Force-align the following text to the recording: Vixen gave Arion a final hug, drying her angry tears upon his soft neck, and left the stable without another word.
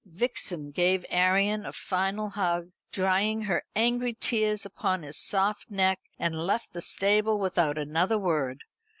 Vixen 0.03 0.71
gave 0.71 1.05
Arion 1.11 1.63
a 1.63 1.71
final 1.71 2.29
hug, 2.29 2.71
drying 2.91 3.43
her 3.43 3.63
angry 3.75 4.15
tears 4.19 4.65
upon 4.65 5.03
his 5.03 5.15
soft 5.19 5.69
neck, 5.69 5.99
and 6.17 6.41
left 6.47 6.73
the 6.73 6.81
stable 6.81 7.37
without 7.37 7.77
another 7.77 8.17
word. 8.17 8.63